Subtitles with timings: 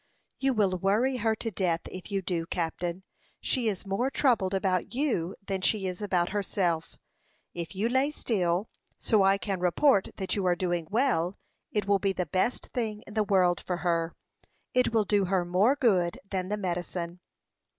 [0.39, 3.03] "You will worry her to death, if you do, captain.
[3.39, 6.97] She is more troubled about you than she is about herself.
[7.53, 8.67] If you lay still,
[8.97, 11.37] so I can report that you are doing well,
[11.71, 14.15] it will be the best thing in the world for her.
[14.73, 17.19] It will do her more good than the medicine."